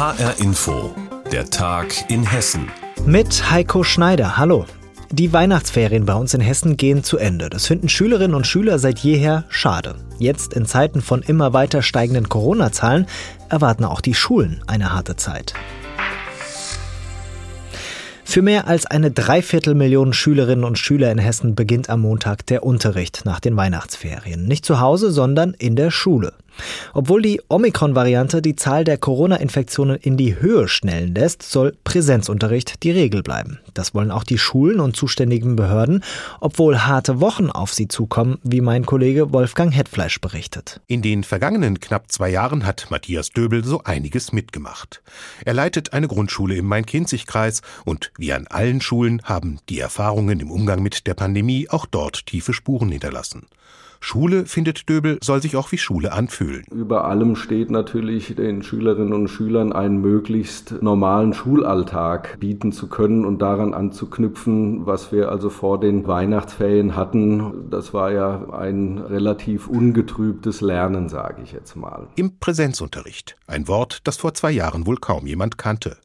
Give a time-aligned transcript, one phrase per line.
[0.00, 0.94] HR Info,
[1.30, 2.70] der Tag in Hessen.
[3.04, 4.38] Mit Heiko Schneider.
[4.38, 4.64] Hallo.
[5.10, 7.50] Die Weihnachtsferien bei uns in Hessen gehen zu Ende.
[7.50, 9.96] Das finden Schülerinnen und Schüler seit jeher schade.
[10.18, 13.08] Jetzt in Zeiten von immer weiter steigenden Corona-Zahlen
[13.50, 15.52] erwarten auch die Schulen eine harte Zeit.
[18.24, 23.26] Für mehr als eine Dreiviertelmillion Schülerinnen und Schüler in Hessen beginnt am Montag der Unterricht
[23.26, 24.46] nach den Weihnachtsferien.
[24.46, 26.32] Nicht zu Hause, sondern in der Schule.
[26.94, 32.90] Obwohl die Omikron-Variante die Zahl der Corona-Infektionen in die Höhe schnellen lässt, soll Präsenzunterricht die
[32.90, 33.58] Regel bleiben.
[33.74, 36.02] Das wollen auch die Schulen und zuständigen Behörden,
[36.40, 40.80] obwohl harte Wochen auf sie zukommen, wie mein Kollege Wolfgang Hetfleisch berichtet.
[40.86, 45.02] In den vergangenen knapp zwei Jahren hat Matthias Döbel so einiges mitgemacht.
[45.44, 50.50] Er leitet eine Grundschule im Main-Kinzig-Kreis und wie an allen Schulen haben die Erfahrungen im
[50.50, 53.46] Umgang mit der Pandemie auch dort tiefe Spuren hinterlassen.
[54.00, 56.64] Schule, findet Döbel, soll sich auch wie Schule anfühlen.
[56.72, 63.24] Über allem steht natürlich den Schülerinnen und Schülern einen möglichst normalen Schulalltag bieten zu können
[63.24, 67.68] und daran anzuknüpfen, was wir also vor den Weihnachtsferien hatten.
[67.70, 72.08] Das war ja ein relativ ungetrübtes Lernen, sage ich jetzt mal.
[72.16, 73.36] Im Präsenzunterricht.
[73.46, 75.98] Ein Wort, das vor zwei Jahren wohl kaum jemand kannte.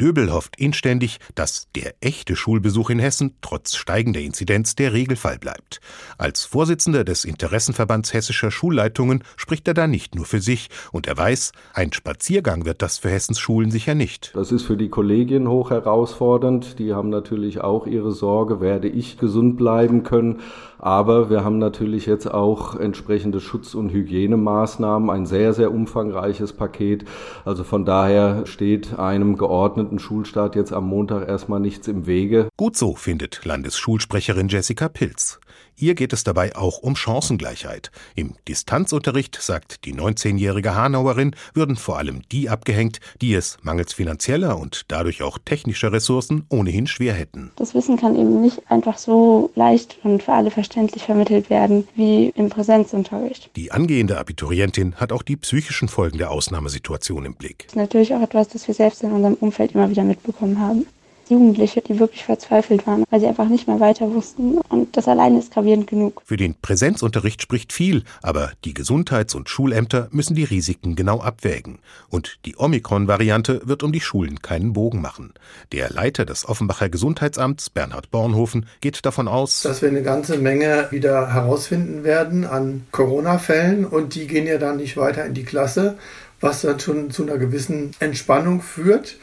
[0.00, 5.80] Döbel hofft inständig, dass der echte Schulbesuch in Hessen trotz steigender Inzidenz der Regelfall bleibt.
[6.18, 11.16] Als Vorsitzender des Interessenverbands hessischer Schulleitungen spricht er da nicht nur für sich und er
[11.16, 14.32] weiß, ein Spaziergang wird das für Hessens Schulen sicher nicht.
[14.34, 16.78] Das ist für die Kollegien hoch herausfordernd.
[16.78, 20.40] Die haben natürlich auch ihre Sorge, werde ich gesund bleiben können.
[20.78, 27.04] Aber wir haben natürlich jetzt auch entsprechende Schutz- und Hygienemaßnahmen, ein sehr, sehr umfangreiches Paket.
[27.44, 32.48] Also von daher steht einem geordneten Schulstart jetzt am Montag erstmal nichts im Wege.
[32.56, 35.40] Gut so, findet Landesschulsprecherin Jessica Pilz.
[35.78, 37.90] Ihr geht es dabei auch um Chancengleichheit.
[38.14, 44.58] Im Distanzunterricht, sagt die 19-jährige Hanauerin, würden vor allem die abgehängt, die es mangels finanzieller
[44.58, 47.52] und dadurch auch technischer Ressourcen ohnehin schwer hätten.
[47.56, 52.32] Das Wissen kann eben nicht einfach so leicht und für alle verständlich vermittelt werden wie
[52.34, 53.50] im Präsenzunterricht.
[53.56, 57.58] Die angehende Abiturientin hat auch die psychischen Folgen der Ausnahmesituation im Blick.
[57.58, 60.86] Das ist natürlich auch etwas, das wir selbst in unserem Umfeld immer wieder mitbekommen haben.
[61.28, 64.58] Jugendliche, die wirklich verzweifelt waren, weil sie einfach nicht mehr weiter wussten.
[64.68, 66.22] Und das alleine ist gravierend genug.
[66.24, 71.78] Für den Präsenzunterricht spricht viel, aber die Gesundheits- und Schulämter müssen die Risiken genau abwägen.
[72.08, 75.34] Und die Omikron-Variante wird um die Schulen keinen Bogen machen.
[75.72, 80.88] Der Leiter des Offenbacher Gesundheitsamts, Bernhard Bornhofen, geht davon aus, dass wir eine ganze Menge
[80.90, 85.96] wieder herausfinden werden an Corona-Fällen und die gehen ja dann nicht weiter in die Klasse,
[86.40, 89.16] was dann schon zu einer gewissen Entspannung führt.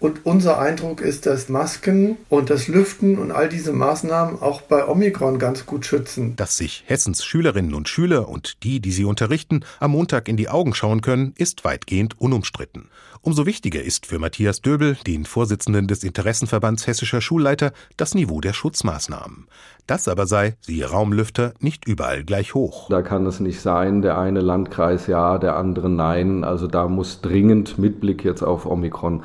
[0.00, 4.86] Und unser Eindruck ist, dass Masken und das Lüften und all diese Maßnahmen auch bei
[4.86, 6.36] Omikron ganz gut schützen.
[6.36, 10.48] Dass sich Hessens Schülerinnen und Schüler und die, die sie unterrichten, am Montag in die
[10.48, 12.88] Augen schauen können, ist weitgehend unumstritten.
[13.26, 18.52] Umso wichtiger ist für Matthias Döbel, den Vorsitzenden des Interessenverbands hessischer Schulleiter, das Niveau der
[18.52, 19.48] Schutzmaßnahmen.
[19.88, 22.88] Das aber sei, siehe Raumlüfter, nicht überall gleich hoch.
[22.88, 26.44] Da kann es nicht sein, der eine Landkreis ja, der andere nein.
[26.44, 29.22] Also da muss dringend mit Blick jetzt auf Omikron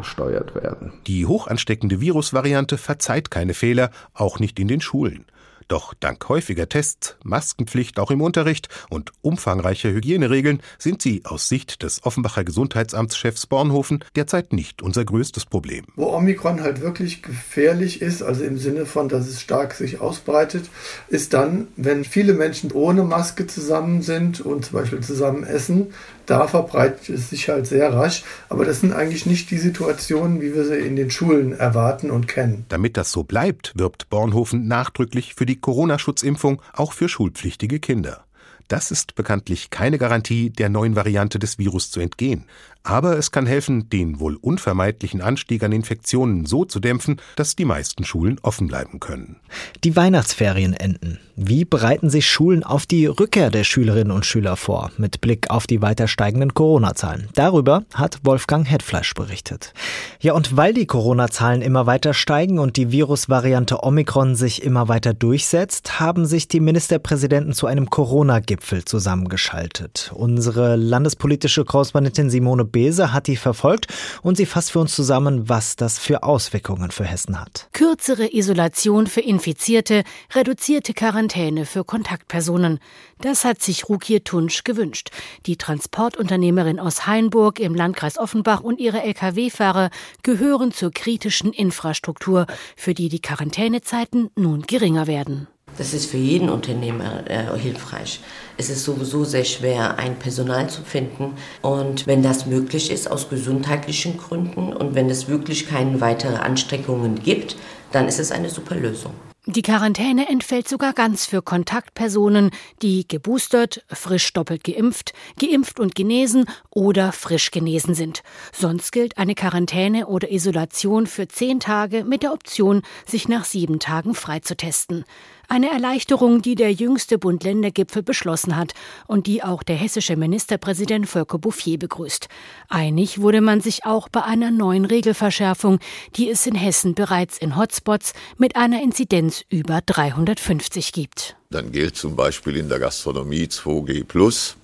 [0.00, 0.92] nachgesteuert werden.
[1.06, 5.26] Die hoch ansteckende Virusvariante verzeiht keine Fehler, auch nicht in den Schulen.
[5.68, 11.84] Doch dank häufiger Tests, Maskenpflicht auch im Unterricht und umfangreicher Hygieneregeln sind sie aus Sicht
[11.84, 15.84] des Offenbacher Gesundheitsamtschefs Bornhofen derzeit nicht unser größtes Problem.
[15.94, 20.68] Wo Omikron halt wirklich gefährlich ist, also im Sinne von, dass es stark sich ausbreitet,
[21.06, 25.92] ist dann, wenn viele Menschen ohne Maske zusammen sind und zum Beispiel zusammen essen,
[26.30, 28.22] da verbreitet es sich halt sehr rasch.
[28.48, 32.28] Aber das sind eigentlich nicht die Situationen, wie wir sie in den Schulen erwarten und
[32.28, 32.64] kennen.
[32.68, 38.24] Damit das so bleibt, wirbt Bornhofen nachdrücklich für die Corona-Schutzimpfung auch für schulpflichtige Kinder.
[38.70, 42.44] Das ist bekanntlich keine Garantie, der neuen Variante des Virus zu entgehen.
[42.82, 47.66] Aber es kann helfen, den wohl unvermeidlichen Anstieg an Infektionen so zu dämpfen, dass die
[47.66, 49.36] meisten Schulen offen bleiben können.
[49.84, 51.18] Die Weihnachtsferien enden.
[51.36, 55.66] Wie bereiten sich Schulen auf die Rückkehr der Schülerinnen und Schüler vor, mit Blick auf
[55.66, 57.28] die weiter steigenden Corona-Zahlen?
[57.34, 59.74] Darüber hat Wolfgang Hetfleisch berichtet.
[60.20, 65.12] Ja, und weil die Corona-Zahlen immer weiter steigen und die Virusvariante Omikron sich immer weiter
[65.12, 70.10] durchsetzt, haben sich die Ministerpräsidenten zu einem Corona-Gipfel zusammengeschaltet.
[70.14, 73.86] Unsere landespolitische Korrespondentin Simone Bese hat die verfolgt
[74.22, 77.68] und sie fasst für uns zusammen, was das für Auswirkungen für Hessen hat.
[77.72, 80.04] Kürzere Isolation für Infizierte,
[80.34, 82.78] reduzierte Quarantäne für Kontaktpersonen.
[83.20, 85.10] Das hat sich Rukier Tunsch gewünscht.
[85.46, 89.90] Die Transportunternehmerin aus Hainburg im Landkreis Offenbach und ihre Lkw-Fahrer
[90.22, 92.46] gehören zur kritischen Infrastruktur,
[92.76, 95.48] für die die Quarantänezeiten nun geringer werden.
[95.78, 98.20] Das ist für jeden Unternehmer äh, hilfreich.
[98.56, 101.34] Es ist sowieso sehr schwer, ein Personal zu finden.
[101.62, 107.22] Und wenn das möglich ist, aus gesundheitlichen Gründen und wenn es wirklich keine weiteren Anstrengungen
[107.22, 107.56] gibt,
[107.92, 109.12] dann ist es eine super Lösung.
[109.46, 112.50] Die Quarantäne entfällt sogar ganz für Kontaktpersonen,
[112.82, 118.22] die geboostert, frisch doppelt geimpft, geimpft und genesen oder frisch genesen sind.
[118.52, 123.80] Sonst gilt eine Quarantäne oder Isolation für zehn Tage mit der Option, sich nach sieben
[123.80, 125.06] Tagen freizutesten.
[125.52, 128.72] Eine Erleichterung, die der jüngste Bund-Länder-Gipfel beschlossen hat
[129.08, 132.28] und die auch der hessische Ministerpräsident Volker Bouffier begrüßt.
[132.68, 135.80] Einig wurde man sich auch bei einer neuen Regelverschärfung,
[136.14, 141.34] die es in Hessen bereits in Hotspots mit einer Inzidenz über 350 gibt.
[141.50, 144.54] Dann gilt zum Beispiel in der Gastronomie 2G+,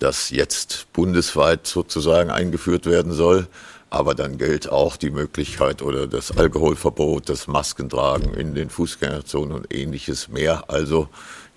[0.00, 3.46] das jetzt bundesweit sozusagen eingeführt werden soll.
[3.90, 9.74] Aber dann gilt auch die Möglichkeit oder das Alkoholverbot, das Maskentragen in den Fußgängerzonen und
[9.74, 10.64] ähnliches mehr.
[10.68, 11.08] Also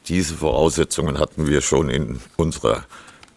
[0.07, 2.85] diese Voraussetzungen hatten wir schon in unserer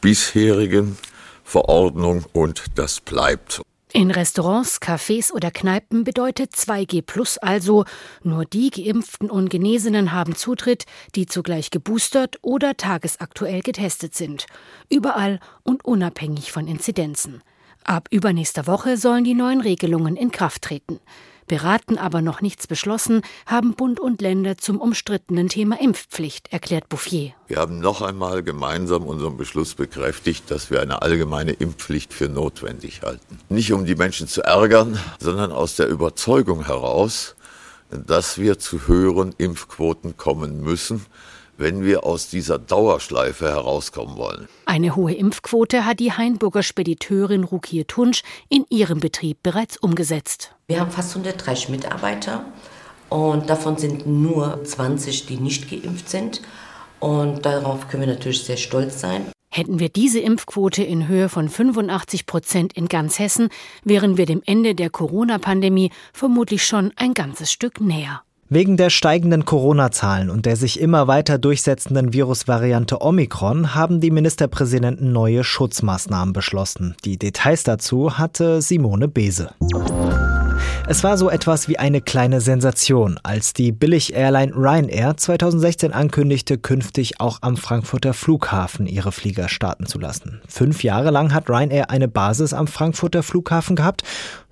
[0.01, 0.97] bisherigen
[1.45, 3.63] Verordnung und das bleibt.
[3.95, 7.85] In Restaurants, Cafés oder Kneipen bedeutet 2G Plus also,
[8.23, 14.47] nur die Geimpften und Genesenen haben Zutritt, die zugleich geboostert oder tagesaktuell getestet sind.
[14.89, 17.43] Überall und unabhängig von Inzidenzen.
[17.85, 21.01] Ab übernächster Woche sollen die neuen Regelungen in Kraft treten.
[21.49, 27.33] Beraten aber noch nichts beschlossen, haben Bund und Länder zum umstrittenen Thema Impfpflicht, erklärt Bouffier.
[27.49, 33.03] Wir haben noch einmal gemeinsam unseren Beschluss bekräftigt, dass wir eine allgemeine Impfpflicht für notwendig
[33.03, 33.39] halten.
[33.49, 37.35] Nicht um die Menschen zu ärgern, sondern aus der Überzeugung heraus,
[37.91, 41.05] dass wir zu höheren Impfquoten kommen müssen,
[41.57, 44.49] wenn wir aus dieser Dauerschleife herauskommen wollen.
[44.67, 50.55] Eine hohe Impfquote hat die Hainburger Spediteurin Rukier Tunsch in ihrem Betrieb bereits umgesetzt.
[50.67, 52.45] Wir haben fast 130 Mitarbeiter
[53.09, 56.43] und davon sind nur 20, die nicht geimpft sind.
[56.99, 59.27] Und darauf können wir natürlich sehr stolz sein.
[59.51, 63.51] Hätten wir diese Impfquote in Höhe von 85 Prozent in ganz Hessen,
[63.85, 68.23] wären wir dem Ende der Corona-Pandemie vermutlich schon ein ganzes Stück näher.
[68.55, 75.11] Wegen der steigenden Corona-Zahlen und der sich immer weiter durchsetzenden Virusvariante Omikron haben die Ministerpräsidenten
[75.11, 76.95] neue Schutzmaßnahmen beschlossen.
[77.07, 79.55] Die Details dazu hatte Simone Bese.
[80.87, 87.23] Es war so etwas wie eine kleine Sensation, als die Billig-Airline Ryanair 2016 ankündigte, künftig
[87.23, 90.43] auch am Frankfurter Flughafen ihre Flieger starten zu lassen.
[90.47, 94.03] Fünf Jahre lang hat Ryanair eine Basis am Frankfurter Flughafen gehabt,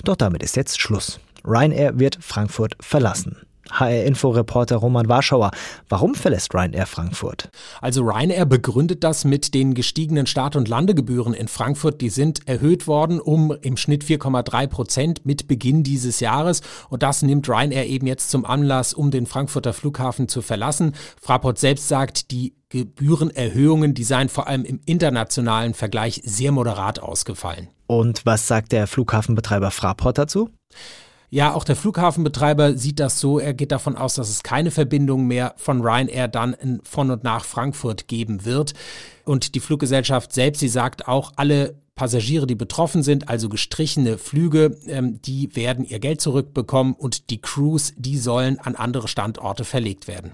[0.04, 1.20] doch damit ist jetzt Schluss.
[1.44, 3.36] Ryanair wird Frankfurt verlassen.
[3.72, 5.50] HR-Info-Reporter Roman Warschauer.
[5.88, 7.50] Warum verlässt Ryanair Frankfurt?
[7.80, 12.00] Also Ryanair begründet das mit den gestiegenen Start- und Landegebühren in Frankfurt.
[12.00, 16.62] Die sind erhöht worden um im Schnitt 4,3 Prozent mit Beginn dieses Jahres.
[16.88, 20.94] Und das nimmt Ryanair eben jetzt zum Anlass, um den Frankfurter Flughafen zu verlassen.
[21.20, 27.68] Fraport selbst sagt, die Gebührenerhöhungen, die seien vor allem im internationalen Vergleich sehr moderat ausgefallen.
[27.86, 30.50] Und was sagt der Flughafenbetreiber Fraport dazu?
[31.32, 33.38] Ja, auch der Flughafenbetreiber sieht das so.
[33.38, 37.44] Er geht davon aus, dass es keine Verbindung mehr von Ryanair dann von und nach
[37.44, 38.74] Frankfurt geben wird.
[39.24, 44.76] Und die Fluggesellschaft selbst, sie sagt auch, alle Passagiere, die betroffen sind, also gestrichene Flüge,
[44.86, 50.08] ähm, die werden ihr Geld zurückbekommen und die Crews, die sollen an andere Standorte verlegt
[50.08, 50.32] werden.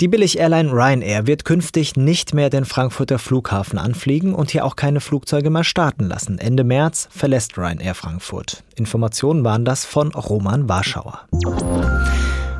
[0.00, 5.00] Die Billig-Airline Ryanair wird künftig nicht mehr den Frankfurter Flughafen anfliegen und hier auch keine
[5.00, 6.38] Flugzeuge mehr starten lassen.
[6.38, 8.64] Ende März verlässt Ryanair Frankfurt.
[8.74, 11.20] Informationen waren das von Roman Warschauer.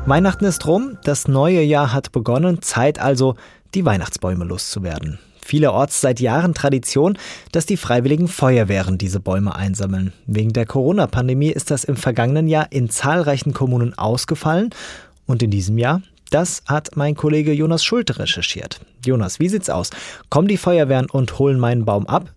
[0.05, 3.35] Weihnachten ist rum, das neue Jahr hat begonnen, Zeit also,
[3.73, 5.19] die Weihnachtsbäume loszuwerden.
[5.41, 7.17] Vielerorts seit Jahren Tradition,
[7.51, 10.13] dass die freiwilligen Feuerwehren diese Bäume einsammeln.
[10.25, 14.69] Wegen der Corona-Pandemie ist das im vergangenen Jahr in zahlreichen Kommunen ausgefallen
[15.25, 18.79] und in diesem Jahr das hat mein Kollege Jonas Schulte recherchiert.
[19.05, 19.89] Jonas, wie sieht's aus?
[20.29, 22.31] Kommen die Feuerwehren und holen meinen Baum ab?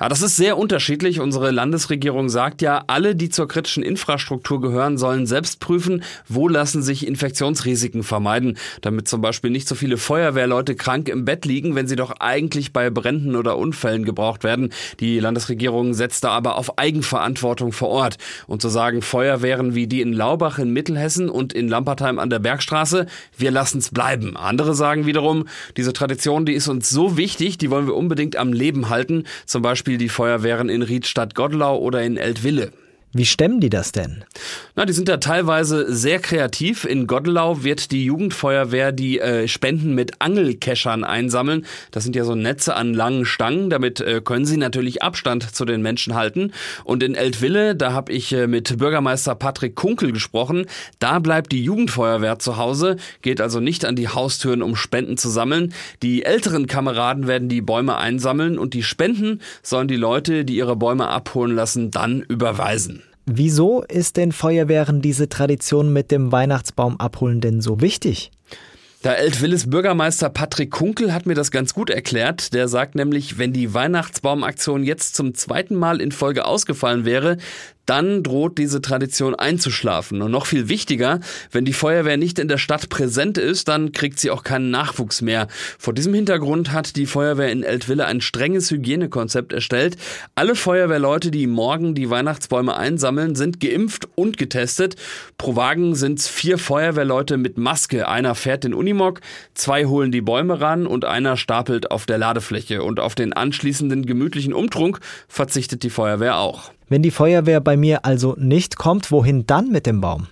[0.00, 1.20] Ja, das ist sehr unterschiedlich.
[1.20, 6.82] Unsere Landesregierung sagt ja, alle, die zur kritischen Infrastruktur gehören, sollen selbst prüfen, wo lassen
[6.82, 11.86] sich Infektionsrisiken vermeiden, damit zum Beispiel nicht so viele Feuerwehrleute krank im Bett liegen, wenn
[11.86, 14.72] sie doch eigentlich bei Bränden oder Unfällen gebraucht werden.
[14.98, 18.16] Die Landesregierung setzt da aber auf Eigenverantwortung vor Ort.
[18.48, 22.40] Und zu sagen, Feuerwehren wie die in Laubach in Mittelhessen und in Lampertheim an der
[22.40, 23.06] Bergstraße,
[23.38, 24.36] wir lassen's bleiben.
[24.36, 25.46] Andere sagen wiederum,
[25.76, 29.22] diese Tradition, die ist uns so wichtig, die wollen wir unbedingt am Leben halten.
[29.46, 32.72] Zum Beispiel Beispiel die Feuerwehren in Riedstadt-Godlau oder in Eltville.
[33.16, 34.24] Wie stemmen die das denn?
[34.74, 36.84] Na, die sind da teilweise sehr kreativ.
[36.84, 41.64] In Godelau wird die Jugendfeuerwehr die äh, Spenden mit Angelkeschern einsammeln.
[41.92, 43.70] Das sind ja so Netze an langen Stangen.
[43.70, 46.50] Damit äh, können sie natürlich Abstand zu den Menschen halten.
[46.82, 50.66] Und in Eltville, da habe ich äh, mit Bürgermeister Patrick Kunkel gesprochen.
[50.98, 55.28] Da bleibt die Jugendfeuerwehr zu Hause, geht also nicht an die Haustüren, um Spenden zu
[55.28, 55.72] sammeln.
[56.02, 60.74] Die älteren Kameraden werden die Bäume einsammeln und die Spenden sollen die Leute, die ihre
[60.74, 63.03] Bäume abholen lassen, dann überweisen.
[63.26, 68.30] Wieso ist den Feuerwehren diese Tradition mit dem Weihnachtsbaum abholen denn so wichtig?
[69.02, 72.54] Der Eltwilles Bürgermeister Patrick Kunkel hat mir das ganz gut erklärt.
[72.54, 77.36] Der sagt nämlich, wenn die Weihnachtsbaumaktion jetzt zum zweiten Mal in Folge ausgefallen wäre,
[77.86, 80.22] dann droht diese Tradition einzuschlafen.
[80.22, 84.18] Und noch viel wichtiger, wenn die Feuerwehr nicht in der Stadt präsent ist, dann kriegt
[84.18, 85.48] sie auch keinen Nachwuchs mehr.
[85.78, 89.96] Vor diesem Hintergrund hat die Feuerwehr in Eltville ein strenges Hygienekonzept erstellt.
[90.34, 94.96] Alle Feuerwehrleute, die morgen die Weihnachtsbäume einsammeln, sind geimpft und getestet.
[95.38, 98.08] Pro Wagen sind vier Feuerwehrleute mit Maske.
[98.08, 99.20] Einer fährt den Unimog,
[99.54, 102.82] zwei holen die Bäume ran und einer stapelt auf der Ladefläche.
[102.82, 106.70] Und auf den anschließenden gemütlichen Umtrunk verzichtet die Feuerwehr auch.
[106.94, 110.28] Wenn die Feuerwehr bei mir also nicht kommt, wohin dann mit dem Baum?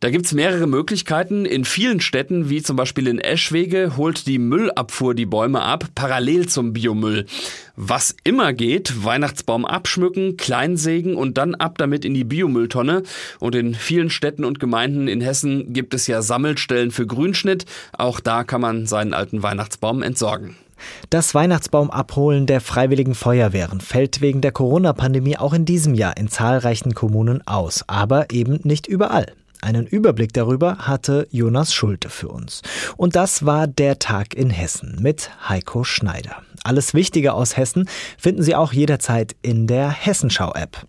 [0.00, 1.46] Da gibt's mehrere Möglichkeiten.
[1.46, 6.46] In vielen Städten, wie zum Beispiel in Eschwege, holt die Müllabfuhr die Bäume ab, parallel
[6.46, 7.24] zum Biomüll.
[7.74, 13.02] Was immer geht, Weihnachtsbaum abschmücken, kleinsägen und dann ab damit in die Biomülltonne.
[13.38, 17.64] Und in vielen Städten und Gemeinden in Hessen gibt es ja Sammelstellen für Grünschnitt.
[17.96, 20.54] Auch da kann man seinen alten Weihnachtsbaum entsorgen.
[21.10, 26.94] Das Weihnachtsbaumabholen der Freiwilligen Feuerwehren fällt wegen der Corona-Pandemie auch in diesem Jahr in zahlreichen
[26.94, 29.26] Kommunen aus, aber eben nicht überall.
[29.60, 32.62] Einen Überblick darüber hatte Jonas Schulte für uns.
[32.96, 36.42] Und das war der Tag in Hessen mit Heiko Schneider.
[36.62, 40.86] Alles Wichtige aus Hessen finden Sie auch jederzeit in der Hessenschau-App.